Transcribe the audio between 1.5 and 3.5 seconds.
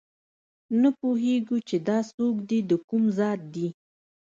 چې دا څوک دي دکوم ذات